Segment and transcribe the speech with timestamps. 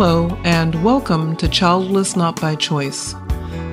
[0.00, 3.14] Hello, and welcome to Childless Not by Choice.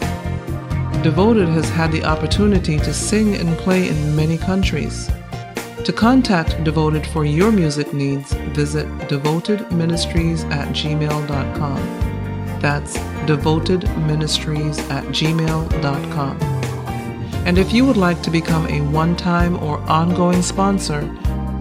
[1.04, 5.10] Devoted has had the opportunity to sing and play in many countries.
[5.86, 11.80] To contact Devoted for your music needs, visit devotedministries at gmail.com.
[12.60, 16.42] That's devotedministries at gmail.com.
[17.46, 21.10] And if you would like to become a one time or ongoing sponsor,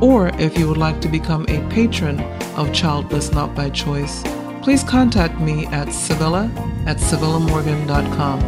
[0.01, 2.21] or if you would like to become a patron
[2.57, 4.23] of Childless Not by Choice,
[4.63, 6.51] please contact me at Civilla
[6.87, 8.41] at CivillaMorgan.com.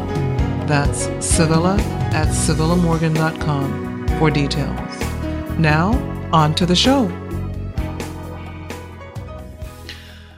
[0.66, 1.78] That's Civilla
[2.12, 5.09] at CivillaMorgan.com for details.
[5.60, 5.92] Now,
[6.32, 7.04] on to the show.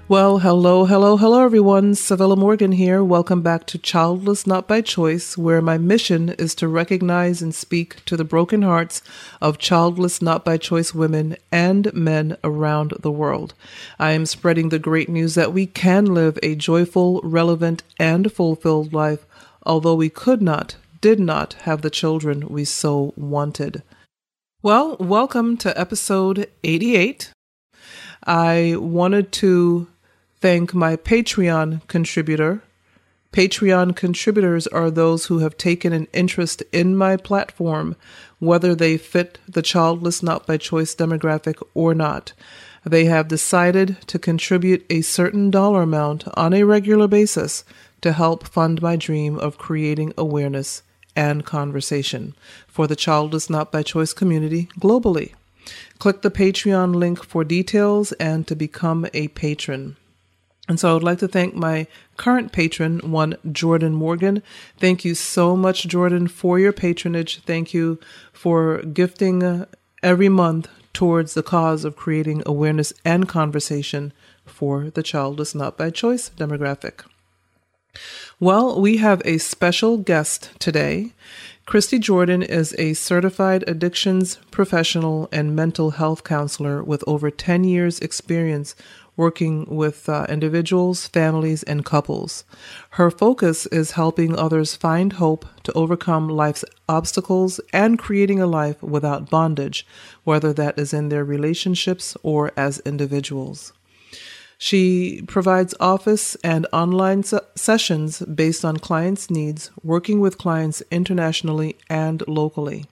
[0.08, 1.94] Well, hello, hello, hello, everyone.
[1.94, 3.04] Civilla Morgan here.
[3.04, 8.04] Welcome back to Childless Not by Choice, where my mission is to recognize and speak
[8.06, 9.00] to the broken hearts
[9.40, 13.54] of childless not by choice women and men around the world.
[14.00, 18.92] I am spreading the great news that we can live a joyful, relevant, and fulfilled
[18.92, 19.24] life,
[19.64, 23.84] although we could not, did not have the children we so wanted.
[24.64, 27.32] Well, welcome to episode 88.
[28.24, 29.88] I wanted to
[30.40, 32.62] thank my Patreon contributor.
[33.32, 37.96] Patreon contributors are those who have taken an interest in my platform,
[38.38, 42.32] whether they fit the childless not by choice demographic or not.
[42.84, 47.64] They have decided to contribute a certain dollar amount on a regular basis
[48.02, 50.84] to help fund my dream of creating awareness
[51.14, 52.34] and conversation
[52.66, 55.34] for the Childless Not by Choice community globally.
[55.98, 59.96] Click the Patreon link for details and to become a patron.
[60.68, 61.86] And so I would like to thank my
[62.16, 64.42] current patron, one Jordan Morgan.
[64.78, 67.42] Thank you so much, Jordan, for your patronage.
[67.42, 67.98] Thank you
[68.32, 69.66] for gifting uh,
[70.02, 74.12] every month towards the cause of creating awareness and conversation
[74.44, 77.04] for the childless not by choice demographic.
[78.40, 81.12] Well, we have a special guest today.
[81.64, 88.00] Christy Jordan is a certified addictions professional and mental health counselor with over 10 years'
[88.00, 88.74] experience
[89.16, 92.44] working with uh, individuals, families, and couples.
[92.90, 98.82] Her focus is helping others find hope to overcome life's obstacles and creating a life
[98.82, 99.86] without bondage,
[100.24, 103.72] whether that is in their relationships or as individuals.
[104.64, 111.74] She provides office and online se- sessions based on clients' needs, working with clients internationally
[111.90, 112.86] and locally.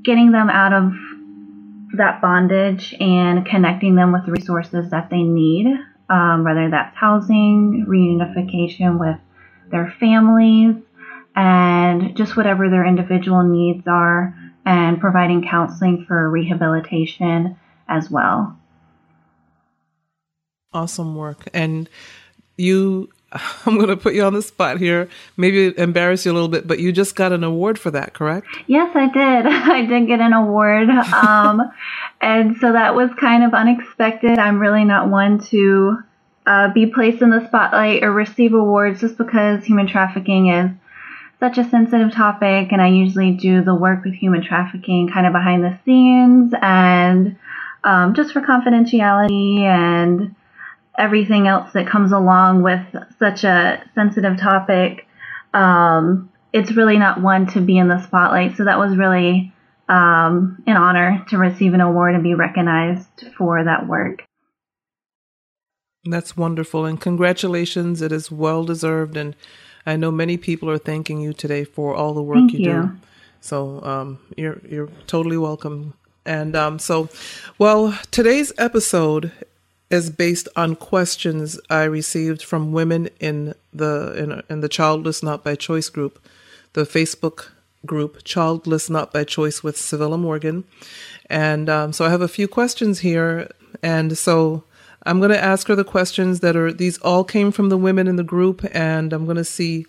[0.03, 0.91] getting them out of
[1.93, 5.67] that bondage and connecting them with resources that they need,
[6.09, 9.17] um, whether that's housing, reunification with
[9.71, 10.75] their families,
[11.35, 14.35] and just whatever their individual needs are,
[14.65, 17.57] and providing counseling for rehabilitation
[17.87, 18.57] as well.
[20.73, 21.47] Awesome work.
[21.53, 21.89] And
[22.57, 23.09] you
[23.65, 26.67] I'm going to put you on the spot here, maybe embarrass you a little bit,
[26.67, 28.47] but you just got an award for that, correct?
[28.67, 29.45] Yes, I did.
[29.47, 30.89] I did get an award.
[30.89, 31.61] Um,
[32.21, 34.39] and so that was kind of unexpected.
[34.39, 35.97] I'm really not one to
[36.45, 40.71] uh, be placed in the spotlight or receive awards just because human trafficking is
[41.39, 42.71] such a sensitive topic.
[42.71, 47.37] And I usually do the work with human trafficking kind of behind the scenes and
[47.83, 50.33] um, just for confidentiality and
[50.97, 52.81] everything else that comes along with
[53.19, 55.07] such a sensitive topic,
[55.53, 58.57] um, it's really not one to be in the spotlight.
[58.57, 59.53] So that was really
[59.89, 64.23] um, an honor to receive an award and be recognized for that work.
[66.05, 66.85] That's wonderful.
[66.85, 68.01] And congratulations.
[68.01, 69.17] It is well deserved.
[69.17, 69.35] And
[69.85, 72.91] I know many people are thanking you today for all the work you, you, do.
[73.41, 75.93] So um, you're, you're totally welcome.
[76.25, 77.09] And um, so,
[77.57, 79.31] well, today's episode
[79.89, 85.43] is based on questions I received from women in the in, in the Childless Not
[85.43, 86.19] by Choice group,
[86.73, 87.49] the Facebook
[87.85, 90.65] group Childless Not by Choice with Civilla Morgan,
[91.29, 93.49] and um, so I have a few questions here,
[93.81, 94.63] and so
[95.03, 98.07] I'm going to ask her the questions that are these all came from the women
[98.07, 99.85] in the group, and I'm going to see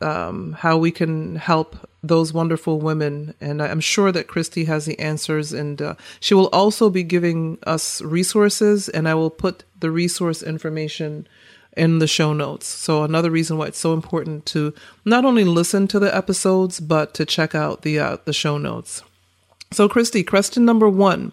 [0.00, 3.34] um, how we can help those wonderful women.
[3.40, 7.58] And I'm sure that Christy has the answers, and uh, she will also be giving
[7.64, 11.26] us resources, and I will put the resource information
[11.76, 12.66] in the show notes.
[12.66, 17.14] So another reason why it's so important to not only listen to the episodes but
[17.14, 19.02] to check out the uh, the show notes.
[19.72, 21.32] So Christy, question number one.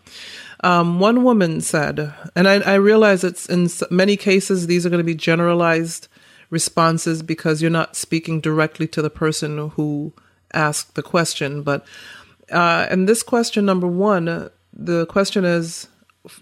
[0.61, 4.99] Um, one woman said, and I, I realize it's in many cases these are going
[4.99, 6.07] to be generalized
[6.49, 10.13] responses because you're not speaking directly to the person who
[10.55, 11.61] asked the question.
[11.61, 11.85] But
[12.51, 15.87] uh, and this question number one, the question is,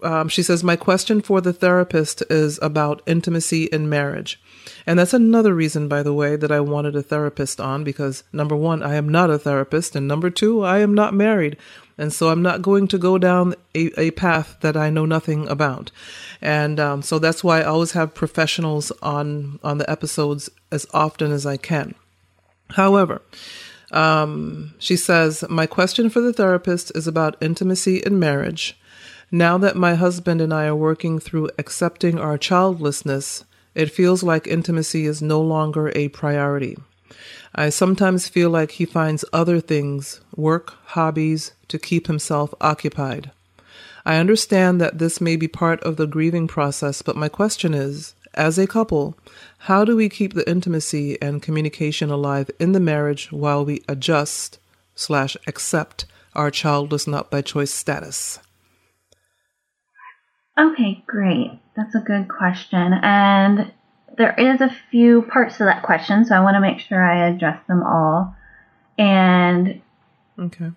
[0.02, 4.42] um, she says, my question for the therapist is about intimacy in marriage.
[4.88, 8.56] And that's another reason, by the way, that I wanted a therapist on because number
[8.56, 11.58] one, I am not a therapist, and number two, I am not married.
[11.98, 15.48] And so I'm not going to go down a, a path that I know nothing
[15.48, 15.92] about.
[16.42, 21.32] And um, so that's why I always have professionals on, on the episodes as often
[21.32, 21.94] as I can.
[22.72, 23.22] However,
[23.94, 28.78] um, she says, My question for the therapist is about intimacy in marriage.
[29.32, 34.48] Now that my husband and I are working through accepting our childlessness, it feels like
[34.48, 36.78] intimacy is no longer a priority.
[37.56, 43.32] I sometimes feel like he finds other things, work, hobbies, to keep himself occupied.
[44.06, 48.16] I understand that this may be part of the grieving process, but my question is
[48.34, 49.16] as a couple,
[49.64, 54.60] how do we keep the intimacy and communication alive in the marriage while we adjust
[54.94, 56.04] slash accept
[56.36, 58.40] our childless not by choice status?
[60.60, 61.52] Okay, great.
[61.78, 62.94] That's a good question.
[63.02, 63.72] And
[64.18, 67.30] there is a few parts to that question, so I want to make sure I
[67.30, 68.36] address them all.
[68.98, 69.82] And
[70.38, 70.72] okay.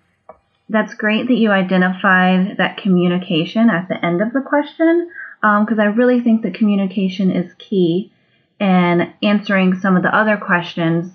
[0.69, 5.79] That's great that you identified that communication at the end of the question, because um,
[5.81, 8.13] I really think that communication is key
[8.59, 11.13] in answering some of the other questions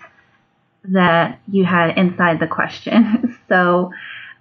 [0.85, 3.39] that you had inside the question.
[3.49, 3.93] so,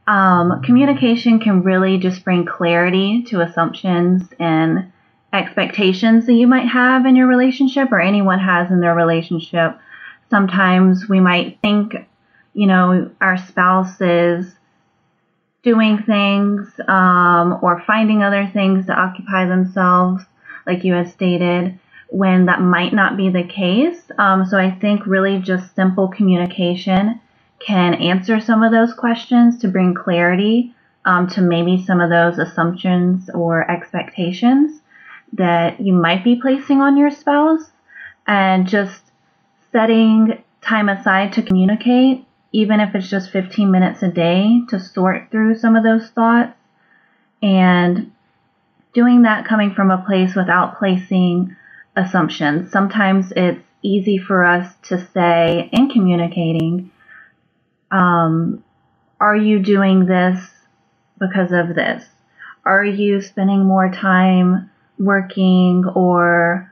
[0.08, 4.92] um, communication can really just bring clarity to assumptions and
[5.32, 9.78] expectations that you might have in your relationship or anyone has in their relationship.
[10.30, 11.94] Sometimes we might think,
[12.54, 14.54] you know, our spouse is
[15.64, 20.24] doing things um, or finding other things to occupy themselves,
[20.66, 21.80] like you had stated,
[22.12, 24.12] when that might not be the case.
[24.18, 27.22] Um, so I think really just simple communication
[27.60, 30.76] can answer some of those questions to bring clarity
[31.06, 34.82] um, to maybe some of those assumptions or expectations
[35.34, 37.72] that you might be placing on your spouse
[38.28, 39.02] and just
[39.72, 45.32] setting time aside to communicate, even if it's just 15 minutes a day to sort
[45.32, 46.58] through some of those thoughts
[47.42, 48.12] and
[48.94, 51.56] doing that coming from a place without placing
[51.96, 52.72] assumptions.
[52.72, 56.92] Sometimes it's easy for us to say in communicating,
[57.92, 58.64] um,
[59.20, 60.40] are you doing this
[61.20, 62.06] because of this?
[62.64, 66.72] Are you spending more time working or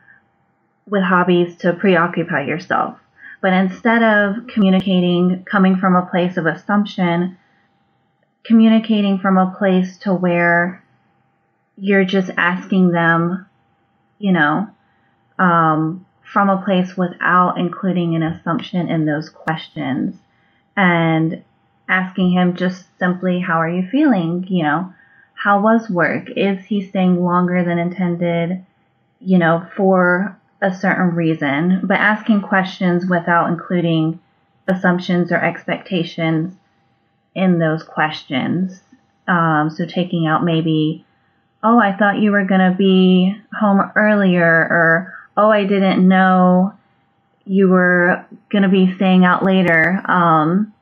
[0.89, 2.97] with hobbies to preoccupy yourself.
[3.41, 7.37] But instead of communicating coming from a place of assumption,
[8.43, 10.83] communicating from a place to where
[11.77, 13.45] you're just asking them,
[14.17, 14.67] you know,
[15.39, 20.15] um, from a place without including an assumption in those questions
[20.77, 21.43] and
[21.87, 24.45] asking him just simply, how are you feeling?
[24.47, 24.93] You know,
[25.33, 26.29] how was work?
[26.35, 28.63] Is he staying longer than intended,
[29.19, 31.81] you know, for a certain reason?
[31.83, 34.19] But asking questions without including
[34.67, 36.55] assumptions or expectations
[37.33, 38.81] in those questions.
[39.27, 41.05] Um, so taking out maybe,
[41.63, 46.73] oh, I thought you were going to be home earlier, or oh, I didn't know
[47.45, 50.01] you were going to be staying out later.
[50.05, 50.73] Um,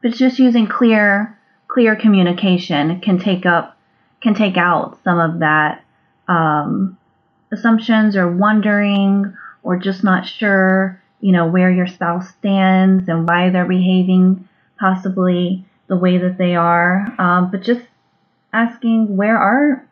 [0.00, 1.36] but just using clear,
[1.66, 3.76] clear communication can take up
[4.22, 5.84] can take out some of that
[6.26, 6.96] um,
[7.52, 13.50] assumptions or wondering or just not sure, you know, where your spouse stands and why
[13.50, 14.48] they're behaving
[14.80, 17.14] possibly the way that they are.
[17.18, 17.82] Um, but just
[18.52, 19.86] asking where are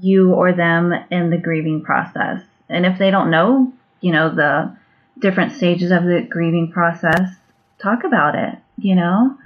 [0.00, 2.42] you or them in the grieving process.
[2.68, 4.76] And if they don't know, you know, the
[5.18, 7.30] different stages of the grieving process,
[7.78, 9.36] talk about it, you know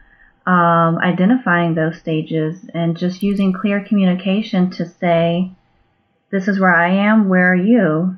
[0.49, 5.51] um, identifying those stages and just using clear communication to say,
[6.31, 8.17] this is where I am, where are you?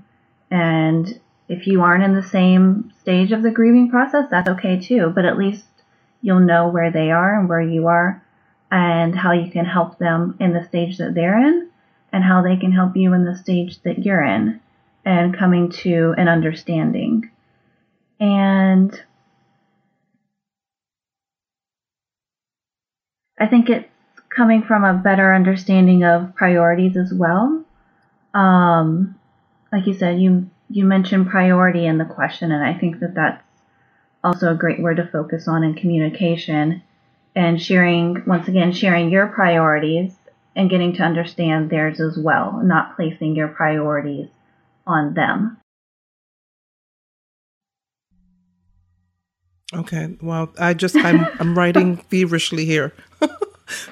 [0.48, 5.10] And if you aren't in the same stage of the grieving process, that's okay too,
[5.12, 5.64] but at least
[6.22, 8.24] you'll know where they are and where you are
[8.70, 11.68] and how you can help them in the stage that they're in
[12.12, 14.60] and how they can help you in the stage that you're in
[15.04, 17.30] and coming to an understanding.
[18.18, 19.02] And
[23.38, 23.88] I think it's
[24.28, 27.64] coming from a better understanding of priorities as well.
[28.34, 29.18] Um,
[29.72, 33.42] like you said, you you mentioned priority in the question, and I think that that's
[34.22, 36.82] also a great word to focus on in communication
[37.34, 40.14] and sharing once again sharing your priorities
[40.54, 44.28] and getting to understand theirs as well, not placing your priorities
[44.90, 45.56] on them.
[49.72, 50.16] Okay.
[50.20, 52.92] Well, I just I'm I'm writing feverishly here.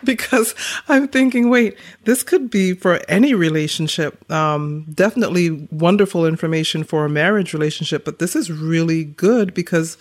[0.04, 0.54] because
[0.88, 4.28] I'm thinking, wait, this could be for any relationship.
[4.30, 9.96] Um, definitely wonderful information for a marriage relationship, but this is really good because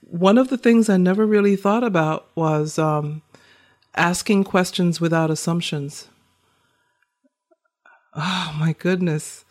[0.00, 3.22] one of the things I never really thought about was um,
[3.96, 6.08] asking questions without assumptions.
[8.14, 9.44] Oh my goodness.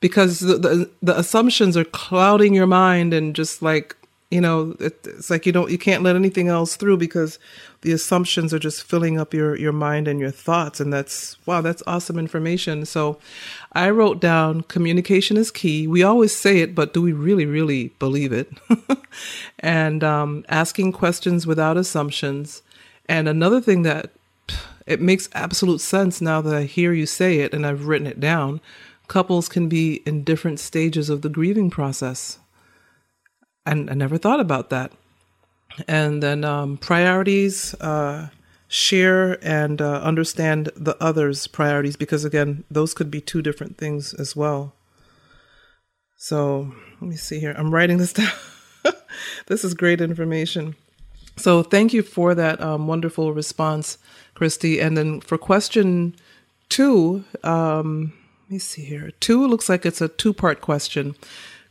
[0.00, 3.96] Because the, the, the assumptions are clouding your mind and just like
[4.30, 7.38] you know it, it's like you don't you can't let anything else through because
[7.82, 10.80] the assumptions are just filling up your your mind and your thoughts.
[10.80, 12.84] And that's wow that's awesome information.
[12.84, 13.18] So
[13.72, 15.86] i wrote down communication is key.
[15.86, 18.50] We always say it but do we really really believe it?
[19.60, 22.62] And um, asking questions without assumptions.
[23.08, 24.10] And another thing that
[24.86, 28.20] it makes absolute sense now that i hear you say it and i've written it
[28.20, 28.60] down
[29.08, 32.38] couples can be in different stages of the grieving process
[33.66, 34.92] and I never thought about that.
[35.88, 38.28] And then um, priorities, uh,
[38.68, 44.14] share and uh, understand the other's priorities because, again, those could be two different things
[44.14, 44.72] as well.
[46.16, 47.54] So let me see here.
[47.58, 48.32] I'm writing this down.
[49.46, 50.76] this is great information.
[51.36, 53.98] So thank you for that um, wonderful response,
[54.34, 54.80] Christy.
[54.80, 56.16] And then for question
[56.70, 58.14] two, um,
[58.46, 59.10] let me see here.
[59.18, 61.16] Two looks like it's a two part question.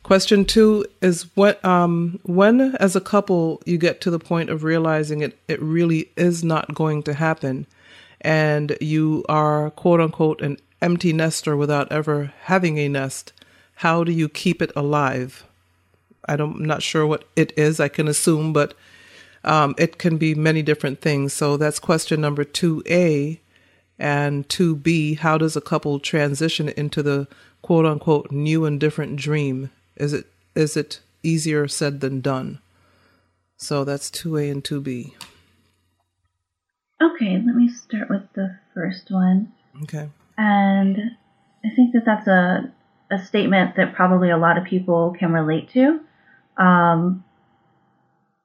[0.02, 4.62] Question two is what um, when as a couple you get to the point of
[4.62, 7.66] realizing it it really is not going to happen
[8.20, 13.32] and you are quote unquote an empty nester without ever having a nest,
[13.76, 15.46] how do you keep it alive?
[16.28, 17.80] I don't, I'm not sure what it is.
[17.80, 18.74] I can assume, but
[19.44, 21.32] um, it can be many different things.
[21.32, 23.38] So that's question number 2A.
[23.98, 27.28] And 2B, how does a couple transition into the
[27.62, 29.70] quote unquote new and different dream?
[29.96, 32.60] Is it is it easier said than done?
[33.56, 35.12] So that's 2A and 2B.
[37.02, 39.52] Okay, let me start with the first one.
[39.82, 40.08] Okay.
[40.38, 40.98] And
[41.64, 42.72] I think that that's a,
[43.10, 46.00] a statement that probably a lot of people can relate to.
[46.56, 47.24] Um,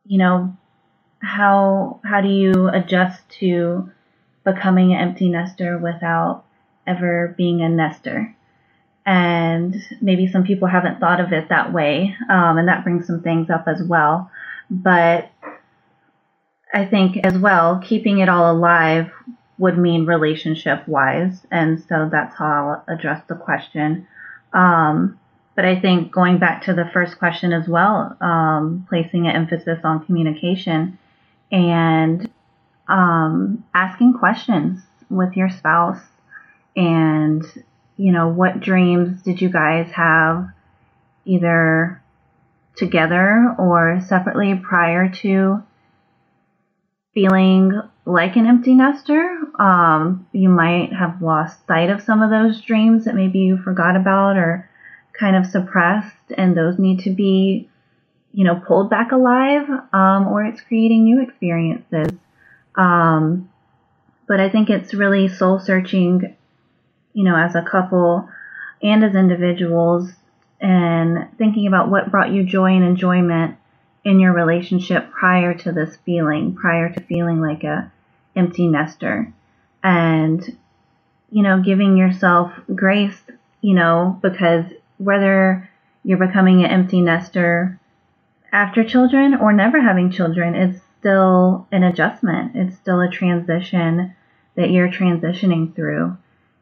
[0.06, 0.58] you know,
[1.22, 3.90] how how do you adjust to
[4.44, 6.44] becoming an empty nester without
[6.88, 8.36] ever being a nester?
[9.06, 13.22] And maybe some people haven't thought of it that way, um, and that brings some
[13.22, 14.30] things up as well.
[14.70, 15.32] But
[16.74, 19.12] I think as well, keeping it all alive
[19.58, 21.46] would mean relationship wise.
[21.52, 24.08] And so that's how I'll address the question.
[24.54, 25.20] Um,
[25.56, 29.80] but I think going back to the first question as well, um, placing an emphasis
[29.84, 30.98] on communication
[31.52, 32.30] and
[32.92, 36.02] um, asking questions with your spouse
[36.76, 37.44] and,
[37.98, 40.48] you know, what dreams did you guys have
[41.26, 42.02] either
[42.76, 45.62] together or separately prior to
[47.14, 49.38] feeling like an empty nester.
[49.60, 53.96] Um, you might have lost sight of some of those dreams that maybe you forgot
[53.96, 54.70] about or
[55.18, 57.70] kind of suppressed, and those need to be,
[58.32, 62.18] you know, pulled back alive, um, or it's creating new experiences.
[62.76, 63.50] Um,
[64.28, 66.36] but I think it's really soul searching,
[67.14, 68.30] you know, as a couple
[68.82, 70.12] and as individuals,
[70.60, 73.58] and thinking about what brought you joy and enjoyment
[74.04, 77.92] in your relationship prior to this feeling, prior to feeling like a
[78.36, 79.32] empty nester.
[79.84, 80.58] And,
[81.32, 83.20] you know, giving yourself grace,
[83.62, 84.66] you know, because
[84.98, 85.70] whether
[86.04, 87.80] you're becoming an empty nester
[88.52, 92.54] after children or never having children, it's still an adjustment.
[92.56, 94.16] It's still a transition
[94.56, 96.16] that you're transitioning through.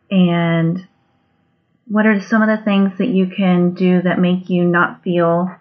[0.09, 0.87] And
[1.87, 5.55] what are some of the things that you can do that make you not feel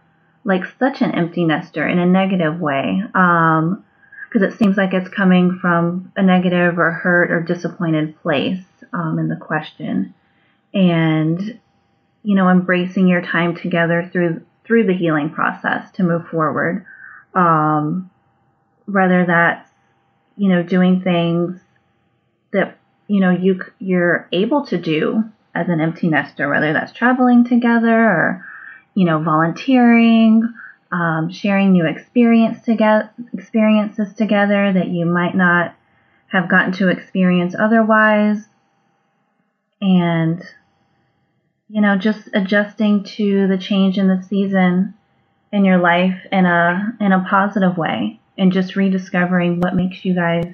[0.44, 3.02] like such an empty nester in a negative way.
[3.14, 3.84] Um,
[4.28, 8.60] because it seems like it's coming from a negative or hurt or disappointed place
[8.92, 10.14] um, in the question,
[10.74, 11.58] and
[12.22, 16.84] you know, embracing your time together through through the healing process to move forward.
[17.34, 18.10] Um,
[18.90, 19.68] whether that's
[20.36, 21.60] you know doing things
[22.52, 25.24] that you know you you're able to do
[25.54, 28.44] as an empty nester, whether that's traveling together or
[28.98, 30.42] you know, volunteering,
[30.90, 35.72] um, sharing new experience together, experiences together that you might not
[36.26, 38.48] have gotten to experience otherwise.
[39.80, 40.42] And,
[41.68, 44.94] you know, just adjusting to the change in the season
[45.52, 50.14] in your life in a, in a positive way and just rediscovering what makes you
[50.14, 50.46] guys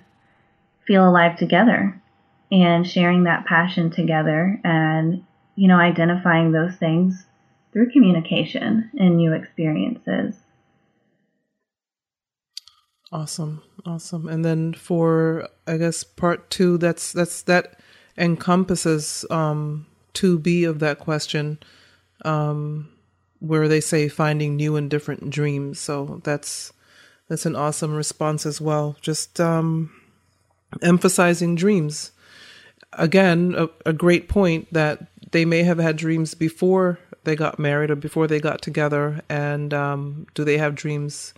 [0.87, 2.01] feel alive together
[2.51, 7.27] and sharing that passion together and, you know, identifying those things
[7.73, 10.37] through communication and new experiences.
[13.13, 13.63] Awesome.
[13.87, 14.29] Awesome.
[14.29, 17.79] And then for I guess part 2 that's that's that
[18.17, 21.59] encompasses um 2B of that question
[22.25, 22.89] um
[23.41, 25.79] where they say finding new and different dreams.
[25.79, 26.73] So that's
[27.29, 28.97] that's an awesome response as well.
[29.01, 29.91] Just um
[30.83, 32.13] emphasizing dreams.
[32.93, 37.91] Again, a, a great point that they may have had dreams before they got married
[37.91, 39.23] or before they got together?
[39.29, 41.35] And um, do they have dreams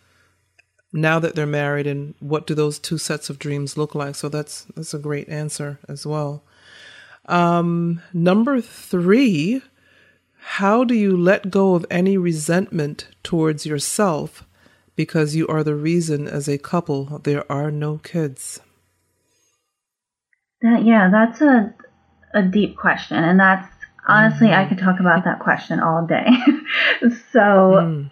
[0.92, 1.86] now that they're married?
[1.86, 4.14] And what do those two sets of dreams look like?
[4.14, 6.44] So that's that's a great answer as well.
[7.26, 9.62] Um, number three,
[10.38, 14.45] how do you let go of any resentment towards yourself
[14.96, 18.60] because you are the reason as a couple there are no kids?
[20.62, 21.74] That, yeah, that's a
[22.34, 23.68] a deep question, and that's
[24.06, 24.60] Honestly, mm-hmm.
[24.60, 26.26] I could talk about that question all day.
[27.32, 28.10] so, mm.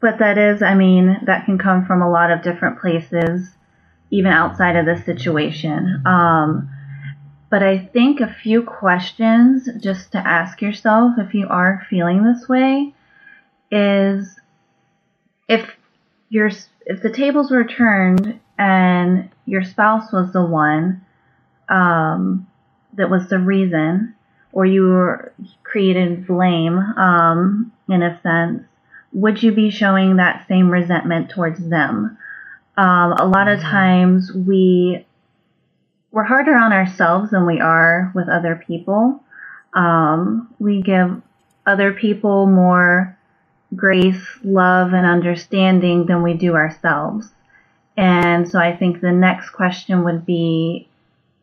[0.00, 3.50] but that is, I mean, that can come from a lot of different places,
[4.10, 6.02] even outside of the situation.
[6.06, 6.70] Um,
[7.50, 12.48] but I think a few questions just to ask yourself if you are feeling this
[12.48, 12.94] way
[13.70, 14.38] is
[15.48, 15.68] if
[16.32, 16.50] your
[16.86, 21.04] if the tables were turned and your spouse was the one
[21.68, 22.46] um,
[22.94, 24.14] that was the reason,
[24.50, 28.62] or you were created blame um, in a sense,
[29.12, 32.16] would you be showing that same resentment towards them?
[32.78, 33.70] Um, a lot of mm-hmm.
[33.70, 35.04] times we
[36.12, 39.22] we're harder on ourselves than we are with other people.
[39.74, 41.20] Um, we give
[41.66, 43.18] other people more
[43.74, 47.30] grace, love, and understanding than we do ourselves.
[47.96, 50.88] And so I think the next question would be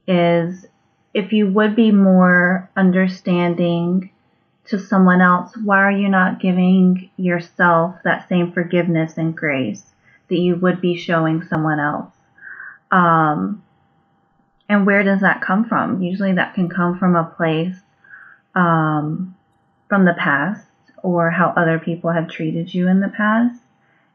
[0.08, 0.66] is
[1.14, 4.12] if you would be more understanding
[4.66, 9.84] to someone else, why are you not giving yourself that same forgiveness and grace
[10.30, 12.12] that you would be showing someone else?
[12.92, 13.64] Um,
[14.68, 16.02] and where does that come from?
[16.02, 17.76] Usually that can come from a place
[18.54, 19.36] um,
[19.88, 20.69] from the past
[21.04, 23.62] or how other people have treated you in the past.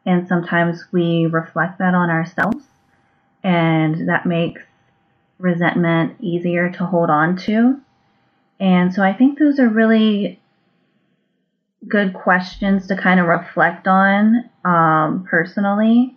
[0.07, 2.64] And sometimes we reflect that on ourselves,
[3.42, 4.61] and that makes
[5.38, 7.81] resentment easier to hold on to.
[8.61, 10.40] And so I think those are really
[11.88, 16.16] good questions to kind of reflect on um, personally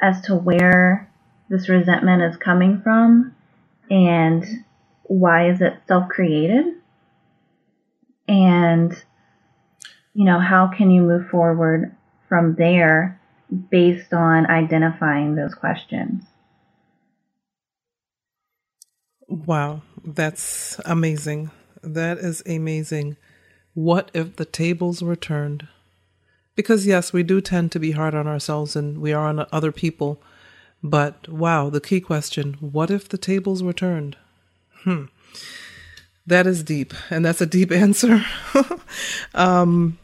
[0.00, 1.10] as to where
[1.48, 3.34] this resentment is coming from
[3.90, 4.64] and
[5.04, 6.74] why is it self-created
[8.26, 9.04] and
[10.14, 11.94] you know how can you move forward
[12.28, 13.20] from there
[13.70, 16.24] based on identifying those questions.
[19.28, 21.50] Wow, that's amazing.
[21.82, 23.16] That is amazing.
[23.74, 25.68] What if the tables were turned?
[26.54, 29.72] Because, yes, we do tend to be hard on ourselves and we are on other
[29.72, 30.22] people.
[30.82, 34.16] But wow, the key question what if the tables were turned?
[34.84, 35.04] Hmm.
[36.26, 38.24] That is deep, and that's a deep answer.
[39.34, 39.98] um,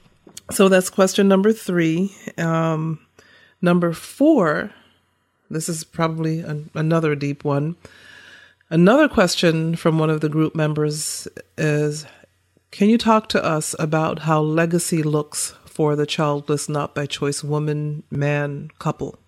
[0.50, 2.14] so that's question number three.
[2.37, 3.00] Um,
[3.61, 4.70] Number four,
[5.50, 7.76] this is probably an, another deep one.
[8.70, 12.06] Another question from one of the group members is
[12.70, 17.42] Can you talk to us about how legacy looks for the childless, not by choice
[17.42, 19.18] woman, man couple?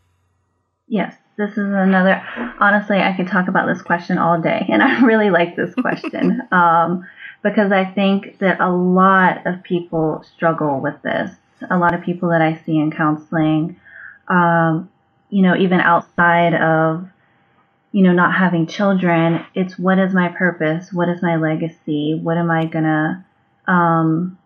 [0.87, 2.23] Yes, this is another.
[2.61, 6.41] Honestly, I could talk about this question all day, and I really like this question
[6.53, 7.05] um,
[7.43, 11.31] because I think that a lot of people struggle with this.
[11.71, 13.77] A lot of people that I see in counseling
[14.31, 14.89] um,
[15.29, 17.09] you know, even outside of,
[17.93, 20.93] you know, not having children, it's what is my purpose?
[20.93, 22.19] What is my legacy?
[22.21, 23.27] What am I gonna
[23.67, 24.39] um,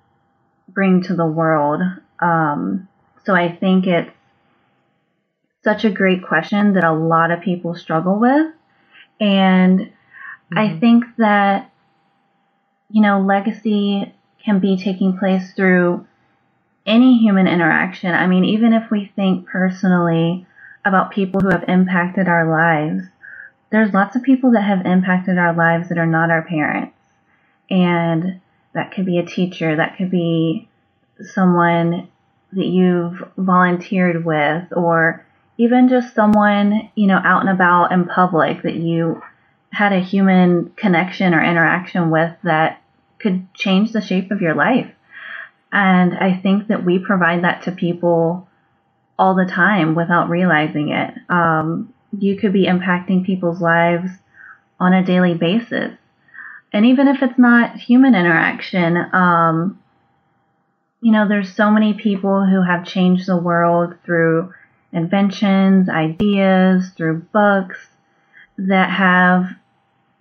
[0.68, 1.83] bring to the world?
[2.20, 2.88] Um,
[3.24, 4.11] so I think it's
[5.62, 8.52] such a great question that a lot of people struggle with.
[9.20, 10.59] And mm-hmm.
[10.59, 11.70] I think that,
[12.94, 16.07] you know, legacy can be taking place through
[16.87, 18.14] any human interaction.
[18.14, 20.46] I mean, even if we think personally
[20.85, 23.02] about people who have impacted our lives,
[23.70, 26.96] there's lots of people that have impacted our lives that are not our parents.
[27.68, 28.40] And
[28.74, 30.68] that could be a teacher, that could be
[31.20, 32.07] someone
[32.52, 35.26] that you've volunteered with, or
[35.59, 39.20] even just someone, you know, out and about in public that you
[39.70, 42.80] had a human connection or interaction with that
[43.24, 44.90] could change the shape of your life.
[45.72, 48.46] And I think that we provide that to people
[49.18, 51.14] all the time without realizing it.
[51.30, 54.10] Um, you could be impacting people's lives
[54.78, 55.94] on a daily basis.
[56.72, 59.80] And even if it's not human interaction, um,
[61.00, 64.52] you know, there's so many people who have changed the world through
[64.92, 67.78] inventions, ideas, through books
[68.58, 69.46] that have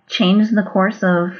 [0.08, 1.34] changed the course of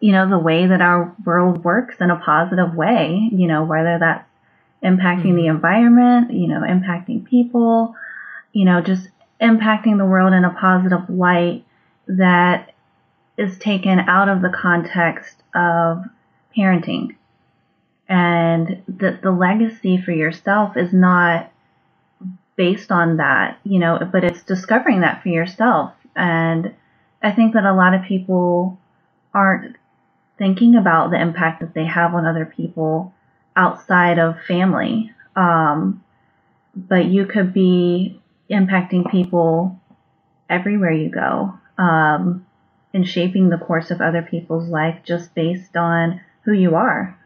[0.00, 3.98] you know, the way that our world works in a positive way, you know, whether
[3.98, 4.26] that's
[4.82, 5.36] impacting mm-hmm.
[5.36, 7.94] the environment, you know, impacting people,
[8.52, 9.08] you know, just
[9.40, 11.64] impacting the world in a positive light
[12.06, 12.74] that
[13.36, 16.04] is taken out of the context of
[16.56, 17.16] parenting.
[18.08, 21.52] And that the legacy for yourself is not
[22.56, 25.92] based on that, you know, but it's discovering that for yourself.
[26.16, 26.74] And
[27.22, 28.78] I think that a lot of people
[29.32, 29.76] aren't
[30.40, 33.12] thinking about the impact that they have on other people
[33.54, 35.12] outside of family.
[35.36, 36.02] Um,
[36.74, 38.18] but you could be
[38.50, 39.78] impacting people
[40.48, 42.46] everywhere you go um,
[42.94, 47.18] and shaping the course of other people's life just based on who you are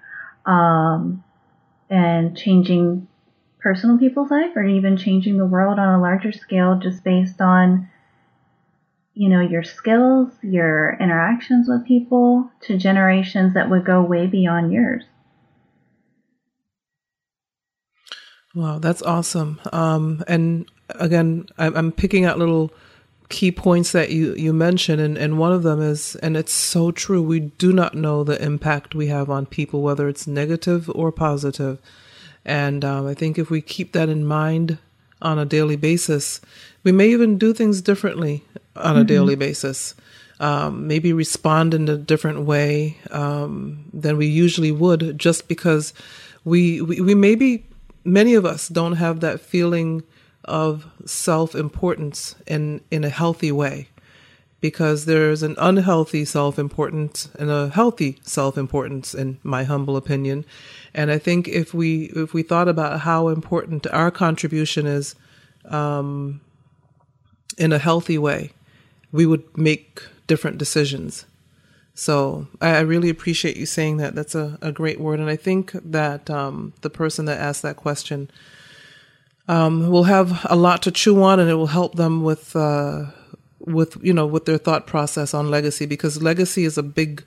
[0.44, 1.22] um,
[1.88, 3.07] and changing
[3.61, 7.88] personal people's life or even changing the world on a larger scale just based on
[9.14, 14.72] you know, your skills, your interactions with people to generations that would go way beyond
[14.72, 15.05] yours.
[18.55, 19.61] Wow, that's awesome.
[19.72, 22.72] Um, and again, I'm picking out little
[23.29, 26.92] key points that you, you mentioned, and, and one of them is, and it's so
[26.92, 31.11] true, we do not know the impact we have on people, whether it's negative or
[31.11, 31.81] positive.
[32.44, 34.79] And um, I think if we keep that in mind
[35.22, 36.40] on a daily basis,
[36.85, 38.44] we may even do things differently
[38.77, 39.07] on a mm-hmm.
[39.07, 39.95] daily basis.
[40.41, 45.95] Um, maybe respond in a different way um, than we usually would, just because
[46.45, 47.65] we, we we maybe
[48.05, 50.03] many of us don't have that feeling
[50.45, 53.89] of self importance in in a healthy way,
[54.61, 60.45] because there's an unhealthy self importance and a healthy self importance, in my humble opinion.
[60.95, 65.15] And I think if we if we thought about how important our contribution is
[65.67, 66.41] um,
[67.57, 68.51] in a healthy way,
[69.14, 71.24] we would make different decisions.
[71.94, 74.16] So I, really appreciate you saying that.
[74.16, 75.20] That's a, a great word.
[75.20, 78.29] And I think that um, the person that asked that question
[79.46, 83.05] um, will have a lot to chew on and it will help them with, uh,
[83.61, 87.22] with, you know, with their thought process on legacy because legacy is a big,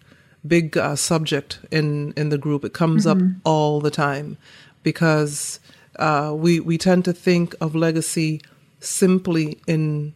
[0.45, 2.65] big uh, subject in, in the group.
[2.65, 3.27] It comes mm-hmm.
[3.27, 4.37] up all the time
[4.83, 5.61] because
[5.99, 8.41] uh, we, we tend to think of legacy
[8.81, 10.13] simply in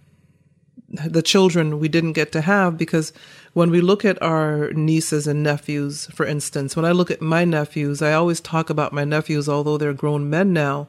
[0.92, 3.14] the children we didn't get to have because
[3.54, 7.46] when we look at our nieces and nephews, for instance, when I look at my
[7.46, 10.88] nephews, I always talk about my nephews, although they're grown men now.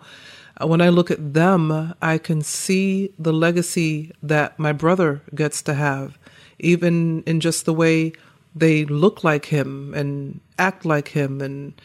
[0.61, 5.63] Uh, when I look at them, I can see the legacy that my brother gets
[5.63, 6.19] to have,
[6.59, 8.13] even in just the way
[8.55, 11.81] they look like him and act like him and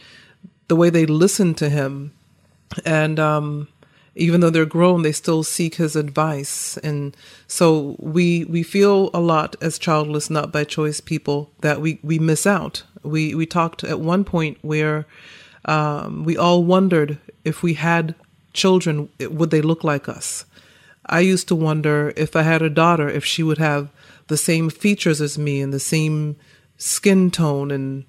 [0.67, 2.11] the way they listen to him.
[2.85, 3.67] And, um,
[4.17, 6.77] even though they're grown, they still seek his advice.
[6.77, 7.15] And
[7.47, 12.19] so we we feel a lot as childless, not by choice people that we, we
[12.19, 12.83] miss out.
[13.03, 15.05] We we talked at one point where
[15.65, 18.15] um, we all wondered if we had
[18.53, 20.45] children, would they look like us?
[21.05, 23.89] I used to wonder if I had a daughter, if she would have
[24.27, 26.35] the same features as me and the same
[26.77, 28.05] skin tone and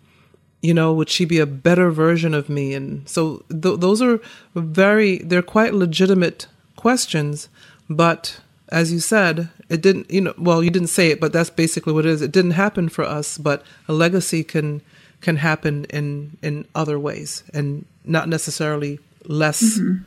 [0.61, 2.75] you know would she be a better version of me?
[2.75, 4.21] And so th- those are
[4.55, 7.49] very they're quite legitimate questions
[7.90, 11.51] but as you said it didn't you know well you didn't say it but that's
[11.51, 12.23] basically what it is.
[12.23, 14.83] It didn't happen for us but a legacy can
[15.21, 20.05] can happen in in other ways and not necessarily less mm-hmm.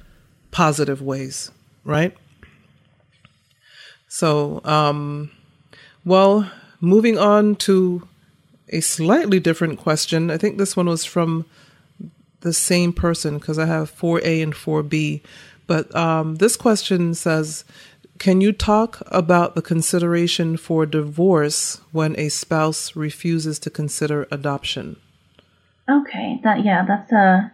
[0.52, 1.52] positive ways
[1.84, 2.16] right?
[4.08, 5.32] So um
[6.06, 8.08] well moving on to
[8.72, 10.32] a slightly different question.
[10.32, 11.46] I think this one was from
[12.42, 15.22] the same person because I have 4A and 4B.
[15.68, 17.64] But um, this question says
[18.20, 24.98] Can you talk about the consideration for divorce when a spouse refuses to consider adoption?
[25.90, 27.52] Okay, that yeah, that's a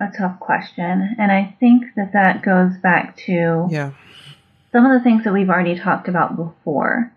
[0.00, 3.92] a tough question, and I think that that goes back to yeah
[4.72, 7.12] some of the things that we've already talked about before,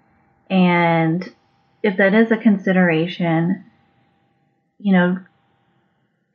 [0.49, 1.31] and
[1.83, 3.63] if that is a consideration,
[4.79, 5.19] you know,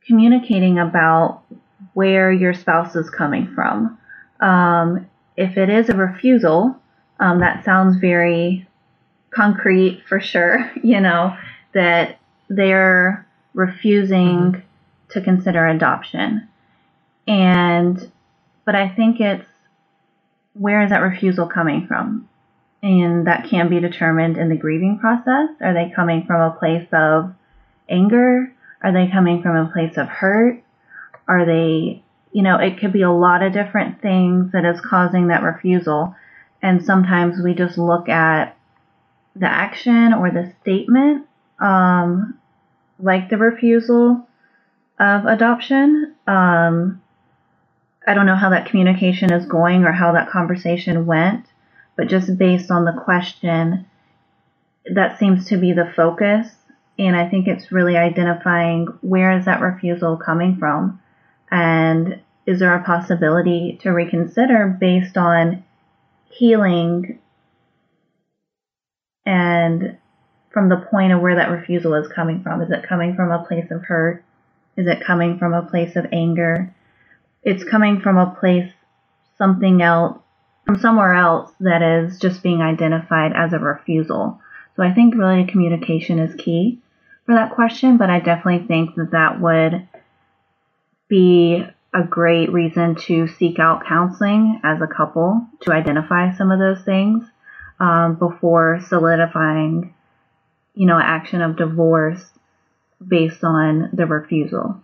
[0.05, 1.43] communicating about
[1.93, 3.97] where your spouse is coming from.
[4.39, 6.75] Um, if it is a refusal,
[7.19, 8.67] um, that sounds very
[9.31, 11.35] concrete for sure, you know,
[11.73, 14.59] that they're refusing mm-hmm.
[15.09, 16.47] to consider adoption.
[17.27, 18.11] And,
[18.65, 19.45] but I think it's
[20.53, 22.27] where is that refusal coming from?
[22.83, 25.49] And that can be determined in the grieving process.
[25.61, 27.33] Are they coming from a place of
[27.89, 28.53] anger?
[28.83, 30.61] Are they coming from a place of hurt?
[31.27, 35.27] Are they, you know, it could be a lot of different things that is causing
[35.27, 36.15] that refusal.
[36.61, 38.55] And sometimes we just look at
[39.35, 41.27] the action or the statement,
[41.59, 42.39] um,
[42.99, 44.27] like the refusal
[44.99, 46.15] of adoption.
[46.27, 47.01] Um,
[48.07, 51.45] I don't know how that communication is going or how that conversation went
[51.97, 53.85] but just based on the question,
[54.93, 56.47] that seems to be the focus.
[56.99, 61.01] And I think it's really identifying where is that refusal coming from?
[61.51, 65.63] And is there a possibility to reconsider based on
[66.29, 67.19] healing
[69.25, 69.97] and
[70.51, 72.61] from the point of where that refusal is coming from?
[72.61, 74.23] Is it coming from a place of hurt?
[74.77, 76.73] Is it coming from a place of anger?
[77.43, 78.71] It's coming from a place,
[79.37, 80.19] something else
[80.67, 84.39] from somewhere else that is just being identified as a refusal.
[84.75, 86.79] So I think really communication is key
[87.25, 89.87] for that question, but I definitely think that that would
[91.07, 96.59] be a great reason to seek out counseling as a couple to identify some of
[96.59, 97.23] those things.
[97.79, 99.93] um, before solidifying,
[100.73, 102.23] you know, action of divorce
[103.05, 104.81] based on the refusal.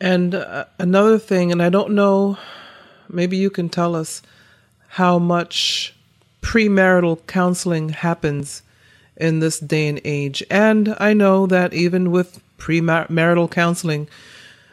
[0.00, 2.36] And uh, another thing, and I don't know,
[3.12, 4.22] maybe you can tell us
[4.88, 5.94] how much
[6.42, 8.62] premarital counseling happens
[9.16, 10.42] in this day and age.
[10.50, 14.08] And I know that even with premarital counseling,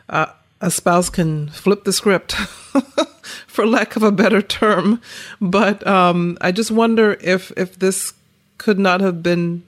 [0.10, 0.28] uh,
[0.62, 2.34] a spouse can flip the script,
[3.48, 5.02] for lack of a better term.
[5.40, 8.14] But um, I just wonder if if this
[8.58, 9.64] could not have been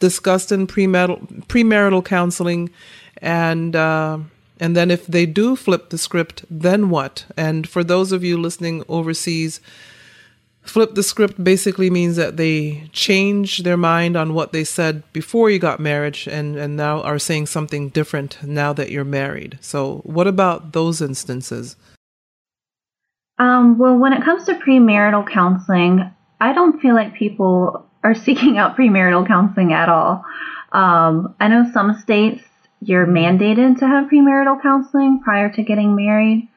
[0.00, 2.70] discussed in premarital premarital counseling,
[3.20, 4.18] and uh,
[4.60, 7.26] and then if they do flip the script, then what?
[7.36, 9.60] And for those of you listening overseas
[10.68, 15.48] Flip the script basically means that they change their mind on what they said before
[15.48, 19.58] you got married and, and now are saying something different now that you're married.
[19.62, 21.76] So, what about those instances?
[23.38, 28.58] Um, well, when it comes to premarital counseling, I don't feel like people are seeking
[28.58, 30.22] out premarital counseling at all.
[30.72, 32.42] Um, I know some states
[32.80, 36.48] you're mandated to have premarital counseling prior to getting married.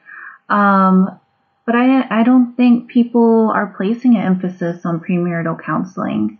[0.48, 1.18] Um,
[1.64, 6.38] but I, I don't think people are placing an emphasis on premarital counseling,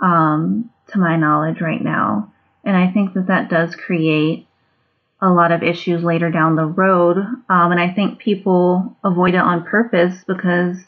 [0.00, 2.32] um, to my knowledge right now.
[2.64, 4.46] And I think that that does create
[5.20, 7.16] a lot of issues later down the road.
[7.16, 10.78] Um, and I think people avoid it on purpose because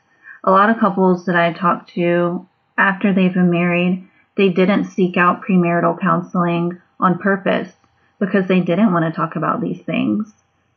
[0.44, 2.46] a lot of couples that I talked to
[2.77, 7.72] after they've been married, they didn't seek out premarital counseling on purpose
[8.19, 10.33] because they didn't want to talk about these things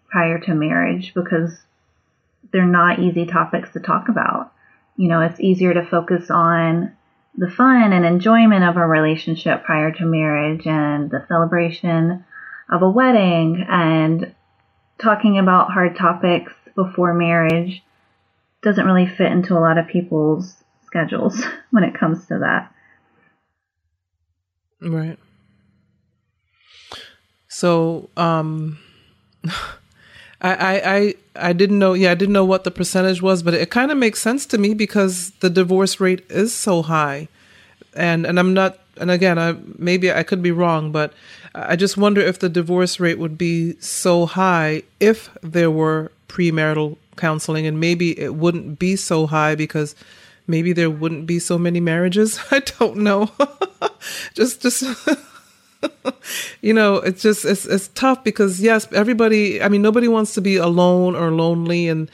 [0.10, 1.58] prior to marriage because
[2.52, 4.52] they're not easy topics to talk about.
[4.98, 6.96] You know, it's easier to focus on
[7.36, 12.26] the fun and enjoyment of a relationship prior to marriage and the celebration
[12.70, 14.34] of a wedding and
[15.02, 17.84] talking about hard topics before marriage
[18.62, 22.74] doesn't really fit into a lot of people's schedules when it comes to that.
[24.82, 25.18] Right.
[27.62, 28.80] So, um,
[30.42, 31.94] I, I, I didn't know.
[31.94, 34.58] Yeah, I didn't know what the percentage was, but it kind of makes sense to
[34.58, 37.28] me because the divorce rate is so high,
[37.94, 38.80] and and I'm not.
[38.98, 41.14] And again, I maybe I could be wrong, but
[41.54, 46.98] I just wonder if the divorce rate would be so high if there were premarital
[47.16, 49.94] counseling, and maybe it wouldn't be so high because
[50.48, 52.40] maybe there wouldn't be so many marriages.
[52.50, 53.30] I don't know.
[54.34, 54.84] just just
[56.62, 59.62] you know, it's just it's it's tough because yes, everybody.
[59.62, 62.10] I mean, nobody wants to be alone or lonely, and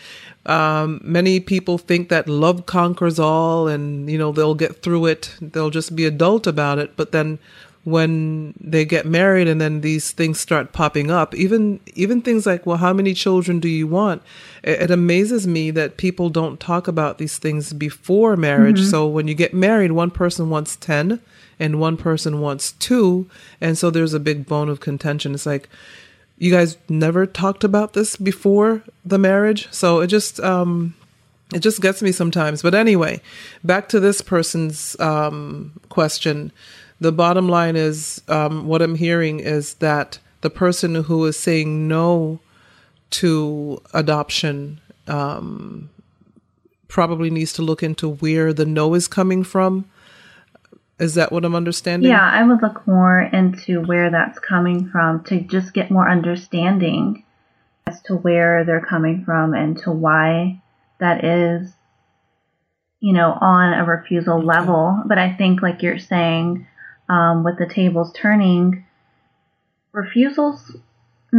[0.46, 5.36] um, many people think that love conquers all, and you know they'll get through it.
[5.42, 6.96] They'll just be adult about it.
[6.96, 7.40] But then
[7.88, 12.66] when they get married and then these things start popping up even even things like
[12.66, 14.22] well how many children do you want
[14.62, 18.90] it, it amazes me that people don't talk about these things before marriage mm-hmm.
[18.90, 21.22] so when you get married one person wants 10
[21.60, 23.30] and one person wants two.
[23.60, 25.34] And so there's a big bone of contention.
[25.34, 25.70] It's like,
[26.38, 29.68] you guys never talked about this before the marriage.
[29.72, 30.94] So it just, um,
[31.54, 32.62] it just gets me sometimes.
[32.62, 33.22] But anyway,
[33.64, 36.52] back to this person's um, question.
[37.00, 41.88] The bottom line is um, what I'm hearing is that the person who is saying
[41.88, 42.40] no
[43.10, 45.90] to adoption um,
[46.88, 49.86] probably needs to look into where the no is coming from
[51.00, 52.10] is that what I'm understanding?
[52.10, 57.24] Yeah, I would look more into where that's coming from to just get more understanding
[57.86, 60.62] as to where they're coming from and to why
[61.00, 61.72] that is,
[63.00, 65.04] you know, on a refusal level.
[65.06, 66.66] But I think, like you're saying,
[67.10, 68.86] um, with the tables turning,
[69.92, 70.76] refusals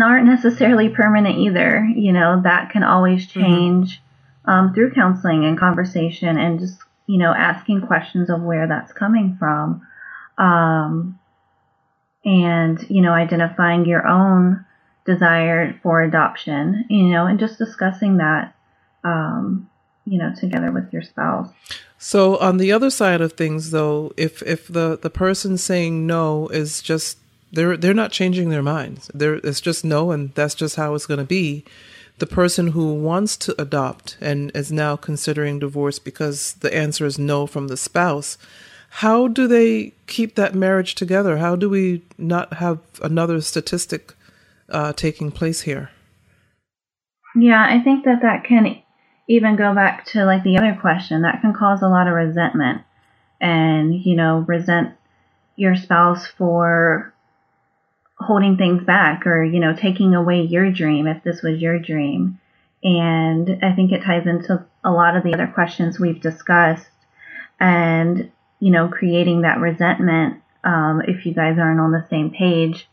[0.00, 1.84] aren't necessarily permanent either.
[1.96, 3.40] You know, that can always mm-hmm.
[3.40, 4.50] change mm-hmm.
[4.50, 9.34] um, through counseling and conversation and just you know, asking questions of where that's coming
[9.38, 9.80] from.
[10.36, 11.18] Um,
[12.24, 14.64] and, you know, identifying your own
[15.06, 18.54] desire for adoption, you know, and just discussing that,
[19.04, 19.70] um,
[20.04, 21.48] you know, together with your spouse.
[21.96, 26.48] So on the other side of things though, if if the the person saying no
[26.48, 27.18] is just
[27.52, 29.11] they're they're not changing their minds.
[29.14, 31.64] They're it's just no and that's just how it's going to be
[32.18, 37.18] the person who wants to adopt and is now considering divorce because the answer is
[37.18, 38.38] no from the spouse,
[38.90, 41.38] how do they keep that marriage together?
[41.38, 44.14] How do we not have another statistic
[44.68, 45.90] uh, taking place here?
[47.36, 48.82] Yeah, I think that that can
[49.28, 52.82] even go back to like the other question that can cause a lot of resentment
[53.40, 54.94] and, you know, resent
[55.56, 57.12] your spouse for
[58.20, 62.38] holding things back or, you know, taking away your dream if this was your dream.
[62.82, 66.86] And I think it ties into a lot of the other questions we've discussed
[67.58, 72.88] and, you know, creating that resentment um, if you guys aren't on the same page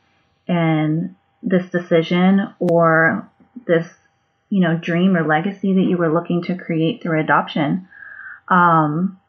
[0.48, 3.30] in this decision or
[3.68, 3.88] this,
[4.50, 7.88] you know, dream or legacy that you were looking to create through adoption.
[8.48, 9.20] Um,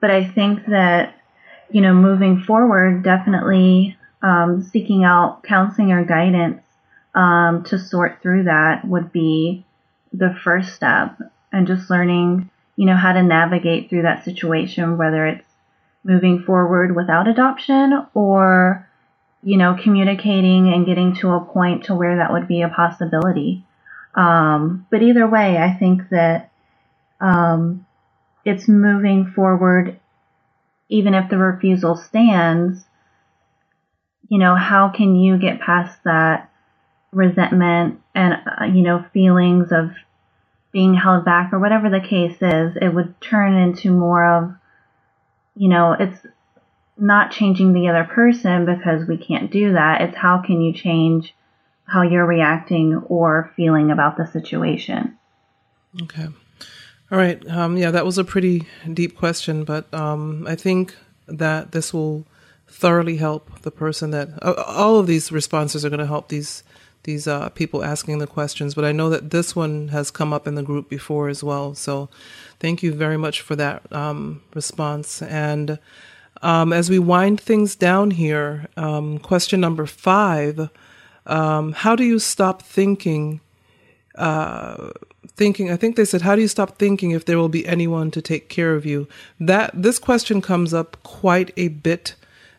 [0.00, 1.14] but I think that,
[1.70, 3.96] you know, moving forward, definitely
[4.26, 6.60] um, seeking out counseling or guidance
[7.14, 9.64] um, to sort through that would be
[10.12, 11.16] the first step
[11.52, 15.48] and just learning, you know, how to navigate through that situation, whether it's
[16.02, 18.88] moving forward without adoption or,
[19.44, 23.64] you know, communicating and getting to a point to where that would be a possibility.
[24.16, 26.50] Um, but either way, I think that
[27.20, 27.86] um,
[28.44, 30.00] it's moving forward,
[30.88, 32.84] even if the refusal stands.
[34.28, 36.50] You know, how can you get past that
[37.12, 39.92] resentment and, uh, you know, feelings of
[40.72, 42.76] being held back or whatever the case is?
[42.80, 44.54] It would turn into more of,
[45.56, 46.26] you know, it's
[46.98, 50.00] not changing the other person because we can't do that.
[50.00, 51.34] It's how can you change
[51.86, 55.16] how you're reacting or feeling about the situation.
[56.02, 56.26] Okay.
[57.10, 57.46] All right.
[57.48, 60.96] Um, yeah, that was a pretty deep question, but um, I think
[61.28, 62.26] that this will
[62.66, 66.62] thoroughly help the person that uh, all of these responses are going to help these
[67.06, 68.74] these uh, people asking the questions.
[68.74, 71.74] But I know that this one has come up in the group before as well.
[71.74, 72.10] So
[72.58, 75.22] thank you very much for that um, response.
[75.22, 75.78] And
[76.42, 80.68] um, as we wind things down here, um, question number five:
[81.24, 83.40] um, How do you stop thinking?
[84.14, 84.90] Uh,
[85.36, 88.10] thinking i think they said how do you stop thinking if there will be anyone
[88.10, 89.06] to take care of you
[89.38, 92.14] that this question comes up quite a bit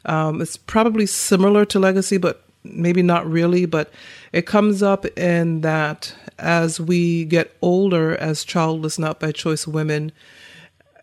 [0.06, 3.92] um, it's probably similar to legacy but maybe not really but
[4.34, 10.12] it comes up in that as we get older as childless not by choice women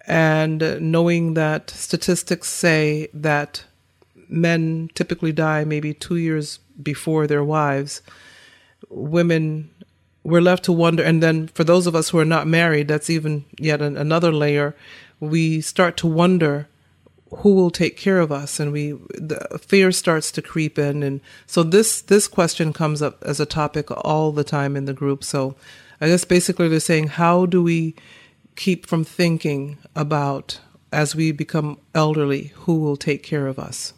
[0.07, 3.65] and knowing that statistics say that
[4.29, 8.03] men typically die maybe two years before their wives
[8.91, 9.71] women
[10.25, 11.03] we're left to wonder.
[11.03, 14.33] And then for those of us who are not married, that's even yet an, another
[14.33, 14.75] layer.
[15.21, 16.67] We start to wonder
[17.39, 21.03] who will take care of us, and we the fear starts to creep in.
[21.03, 24.93] And so this this question comes up as a topic all the time in the
[24.93, 25.25] group.
[25.25, 25.55] So
[26.01, 27.95] I guess basically they're saying, how do we
[28.57, 30.61] keep from thinking about
[30.93, 33.95] as we become elderly, who will take care of us?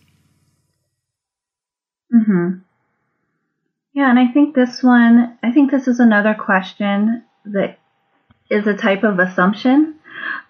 [2.11, 2.61] Hmm.
[3.93, 7.79] Yeah, and I think this one, I think this is another question that
[8.51, 9.99] is a type of assumption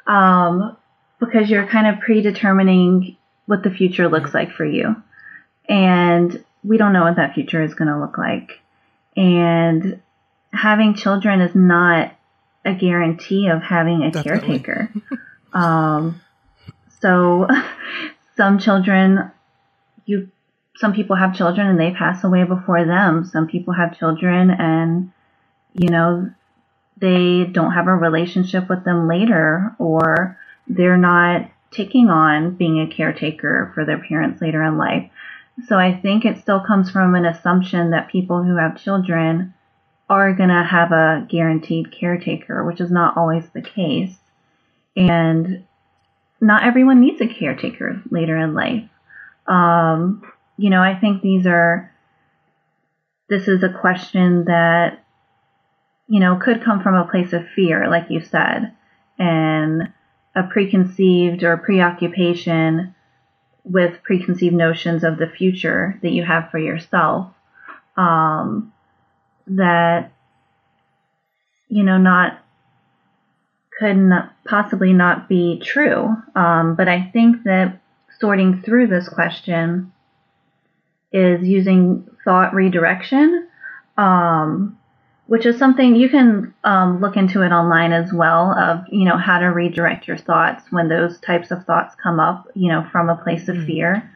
[0.07, 0.77] um,
[1.19, 4.97] because you're kind of predetermining what the future looks like for you.
[5.69, 8.61] And we don't know what that future is going to look like.
[9.17, 10.01] And
[10.53, 12.13] having children is not
[12.65, 14.61] a guarantee of having a Definitely.
[14.61, 14.93] caretaker.
[15.53, 16.21] um,
[17.01, 17.49] so
[18.37, 19.31] some children,
[20.05, 20.31] you
[20.77, 23.25] some people have children and they pass away before them.
[23.25, 25.11] Some people have children and,
[25.73, 26.31] you know,
[26.99, 30.39] they don't have a relationship with them later or
[30.69, 35.11] they're not taking on being a caretaker for their parents later in life.
[35.67, 39.55] So I think it still comes from an assumption that people who have children
[40.09, 44.15] are going to have a guaranteed caretaker, which is not always the case.
[44.97, 45.65] And
[46.41, 48.89] not everyone needs a caretaker later in life.
[49.47, 50.23] Um,
[50.57, 51.93] you know, I think these are,
[53.29, 55.05] this is a question that,
[56.09, 58.73] you know, could come from a place of fear, like you said,
[59.19, 59.93] and
[60.37, 62.95] a preconceived or preoccupation
[63.65, 67.33] with preconceived notions of the future that you have for yourself.
[67.97, 68.73] Um,
[69.49, 70.13] that,
[71.69, 72.39] you know, not,
[73.79, 76.15] could not possibly not be true.
[76.35, 77.81] Um, but I think that
[78.21, 79.93] sorting through this question
[81.13, 83.49] is using thought redirection,
[83.97, 84.79] um,
[85.27, 89.17] which is something you can um, look into it online as well of you know
[89.17, 93.09] how to redirect your thoughts when those types of thoughts come up you know from
[93.09, 93.67] a place of mm.
[93.67, 94.11] fear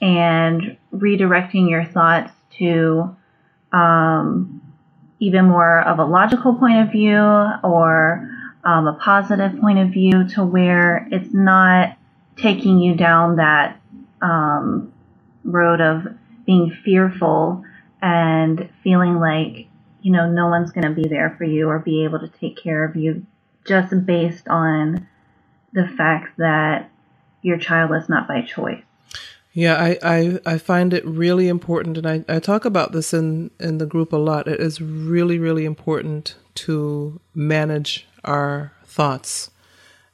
[0.00, 3.16] and redirecting your thoughts to
[3.72, 4.60] um,
[5.20, 8.28] even more of a logical point of view or
[8.64, 11.96] um, a positive point of view to where it's not
[12.36, 13.80] taking you down that
[14.22, 14.92] um,
[15.44, 16.06] road of
[16.46, 17.64] being fearful
[18.00, 19.67] and feeling like,
[20.08, 22.56] you know, no one's going to be there for you or be able to take
[22.56, 23.26] care of you
[23.66, 25.06] just based on
[25.74, 26.90] the fact that
[27.42, 28.82] your child is not by choice.
[29.52, 33.50] Yeah, I, I, I find it really important, and I, I talk about this in,
[33.60, 34.48] in the group a lot.
[34.48, 39.50] It is really, really important to manage our thoughts.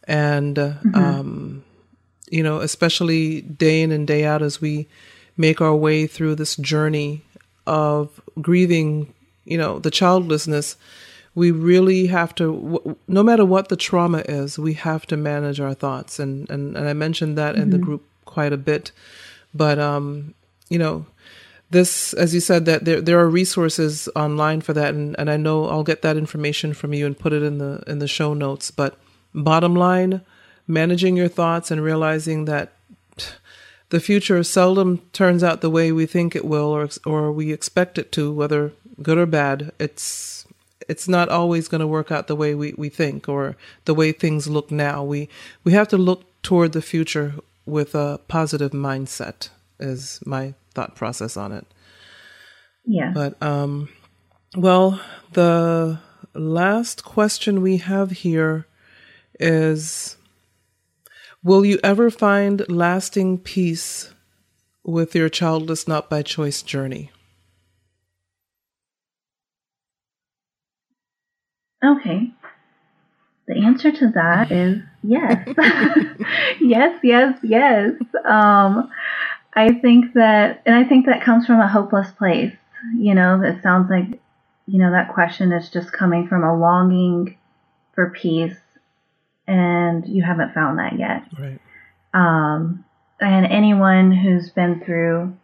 [0.09, 0.95] And, mm-hmm.
[0.97, 1.65] um,
[2.29, 4.89] you know, especially day in and day out as we
[5.37, 7.23] make our way through this journey
[7.65, 9.15] of grieving,
[9.45, 10.77] you know, the childlessness,
[11.35, 15.75] we really have to, no matter what the trauma is, we have to manage our
[15.75, 16.19] thoughts.
[16.19, 17.63] And, and, and I mentioned that mm-hmm.
[17.63, 17.87] in the mm-hmm.
[17.87, 18.93] group quite a bit.
[19.53, 20.35] But, um,
[20.69, 21.07] you know,
[21.71, 24.95] this, as you said, that there, there are resources online for that.
[24.95, 27.83] And, and I know I'll get that information from you and put it in the,
[27.87, 28.71] in the show notes.
[28.71, 28.97] But
[29.35, 30.21] bottom line,
[30.69, 32.74] managing your thoughts and realizing that
[33.95, 37.97] the future seldom turns out the way we think it will or or we expect
[37.97, 39.71] it to whether good or bad.
[39.79, 40.49] It's
[40.89, 44.11] it's not always going to work out the way we, we think or the way
[44.11, 45.05] things look now.
[45.05, 45.29] We
[45.63, 47.35] we have to look toward the future
[47.67, 51.65] with a positive mindset is my thought process on it.
[52.85, 53.13] Yeah.
[53.15, 53.91] But um
[54.57, 55.01] well
[55.35, 56.01] the
[56.35, 58.67] last question we have here
[59.39, 60.17] is
[61.45, 64.15] Will you ever find lasting peace
[64.83, 67.11] with your childless, not by choice journey?
[71.85, 72.33] Okay.
[73.47, 75.47] The answer to that is yes.
[76.63, 77.93] yes, yes, yes.
[78.25, 78.89] Um,
[79.53, 82.55] I think that, and I think that comes from a hopeless place.
[82.97, 84.19] You know, it sounds like,
[84.67, 87.37] you know, that question is just coming from a longing
[87.95, 88.57] for peace
[89.47, 91.25] and you haven't found that yet.
[91.39, 91.61] Right.
[92.13, 92.85] Um,
[93.21, 95.37] and anyone who's been through,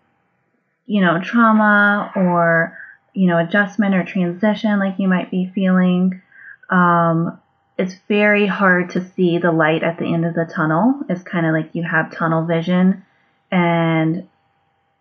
[0.87, 2.77] you know, trauma or,
[3.15, 6.23] you know, adjustment or transition like you might be feeling,
[6.71, 7.39] um,
[7.79, 11.01] it's very hard to see the light at the end of the tunnel.
[11.09, 13.05] It's kind of like you have tunnel vision
[13.51, 14.29] and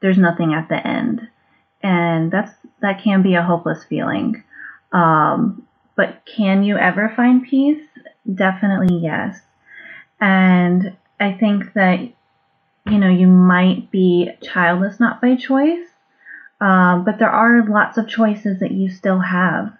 [0.01, 1.27] there's nothing at the end.
[1.83, 4.43] And that's, that can be a hopeless feeling.
[4.91, 7.85] Um, but can you ever find peace?
[8.33, 9.39] Definitely yes.
[10.19, 15.87] And I think that, you know, you might be childless not by choice,
[16.61, 19.73] um, but there are lots of choices that you still have.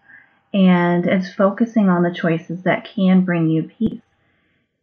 [0.54, 4.02] And it's focusing on the choices that can bring you peace.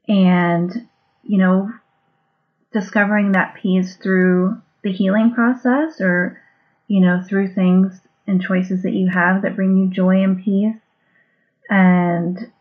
[0.07, 0.89] And,
[1.25, 1.73] you know,
[2.73, 6.41] discovering that peace through the healing process or,
[6.87, 10.77] you know, through things and choices that you have that bring you joy and peace.
[11.69, 12.53] And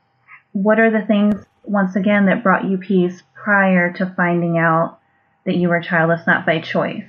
[0.56, 5.00] what are the things, once again, that brought you peace prior to finding out
[5.46, 7.04] that you were childless not by choice?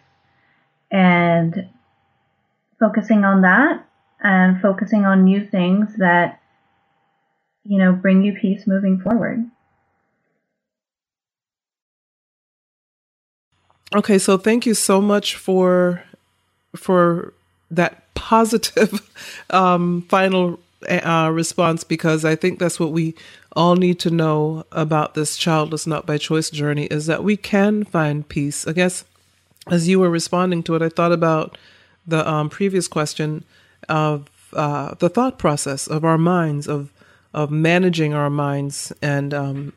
[0.90, 1.68] And
[2.80, 3.86] focusing on that
[4.20, 6.40] and focusing on new things that,
[7.62, 9.48] you know, bring you peace moving forward.
[13.94, 16.02] Okay, so thank you so much for
[16.74, 17.32] for
[17.70, 19.08] that positive
[19.50, 20.58] um, final
[20.88, 23.14] uh, response because I think that's what we
[23.54, 27.84] all need to know about this childless not by choice journey is that we can
[27.84, 28.66] find peace.
[28.66, 29.04] I guess
[29.68, 31.56] as you were responding to it, I thought about
[32.06, 33.44] the um, previous question
[33.88, 36.92] of uh, the thought process of our minds of
[37.34, 39.72] of managing our minds and um,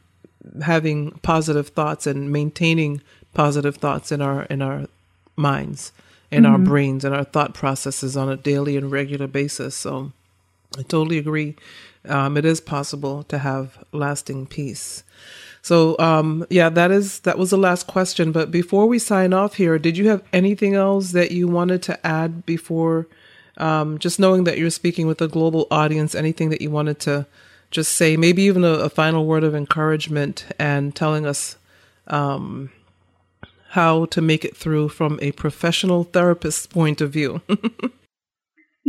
[0.62, 3.02] having positive thoughts and maintaining
[3.34, 4.86] positive thoughts in our in our
[5.36, 5.92] minds
[6.32, 6.52] in mm-hmm.
[6.52, 9.76] our brains and our thought processes on a daily and regular basis.
[9.76, 10.12] So
[10.78, 11.56] I totally agree.
[12.08, 15.04] Um, it is possible to have lasting peace.
[15.62, 18.32] So, um, yeah, that is that was the last question.
[18.32, 22.06] But before we sign off here, did you have anything else that you wanted to
[22.08, 23.08] add before?
[23.58, 27.26] Um, just knowing that you're speaking with a global audience, anything that you wanted to
[27.72, 31.58] just say, maybe even a, a final word of encouragement, and telling us
[32.08, 32.72] um,
[33.72, 37.42] how to make it through from a professional therapist's point of view.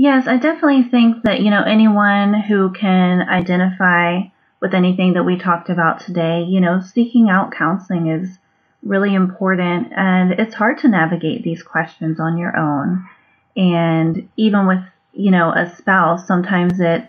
[0.03, 4.22] Yes, I definitely think that, you know, anyone who can identify
[4.59, 8.38] with anything that we talked about today, you know, seeking out counseling is
[8.82, 13.07] really important and it's hard to navigate these questions on your own.
[13.55, 14.82] And even with,
[15.12, 17.07] you know, a spouse, sometimes it,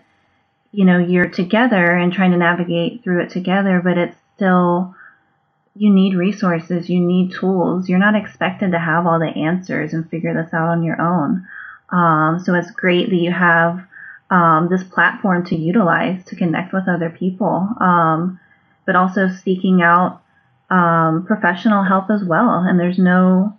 [0.70, 4.94] you know, you're together and trying to navigate through it together, but it's still,
[5.74, 7.88] you need resources, you need tools.
[7.88, 11.48] You're not expected to have all the answers and figure this out on your own.
[11.92, 13.86] Um, so it's great that you have
[14.30, 18.40] um, this platform to utilize to connect with other people, um,
[18.86, 20.22] but also seeking out
[20.70, 22.64] um, professional help as well.
[22.66, 23.56] And there's no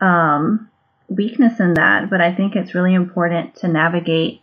[0.00, 0.68] um,
[1.08, 4.42] weakness in that, but I think it's really important to navigate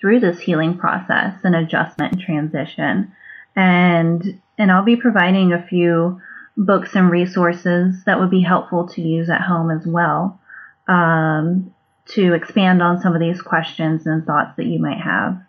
[0.00, 3.12] through this healing process and adjustment and transition.
[3.54, 6.20] And and I'll be providing a few
[6.56, 10.40] books and resources that would be helpful to use at home as well
[10.88, 11.72] um,
[12.08, 15.40] to expand on some of these questions and thoughts that you might have.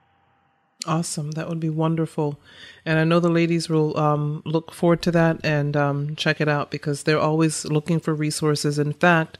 [0.85, 1.31] Awesome.
[1.31, 2.39] That would be wonderful.
[2.85, 6.49] And I know the ladies will um, look forward to that and um, check it
[6.49, 8.77] out because they're always looking for resources.
[8.77, 9.37] In fact,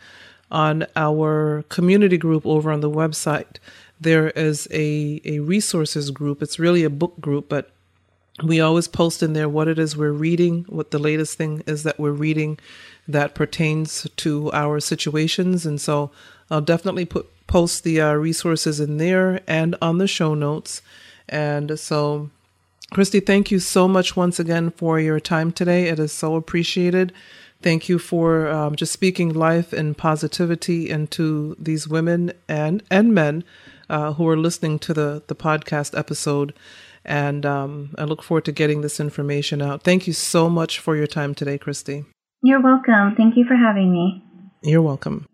[0.50, 3.58] on our community group over on the website,
[4.00, 6.42] there is a, a resources group.
[6.42, 7.72] It's really a book group, but
[8.42, 11.84] we always post in there what it is we're reading, what the latest thing is
[11.84, 12.58] that we're reading
[13.08, 15.66] that pertains to our situations.
[15.66, 16.12] And so
[16.50, 20.82] I'll definitely put post the uh, resources in there and on the show notes.
[21.30, 22.30] And so,
[22.92, 25.88] Christy, thank you so much once again for your time today.
[25.88, 27.14] It is so appreciated.
[27.62, 33.44] Thank you for um, just speaking life and positivity into these women and and men
[33.90, 36.54] uh, who are listening to the the podcast episode.
[37.06, 39.84] And um, I look forward to getting this information out.
[39.84, 42.06] Thank you so much for your time today, Christy.
[42.42, 43.16] You're welcome.
[43.16, 44.24] Thank you for having me.
[44.62, 45.28] You're welcome.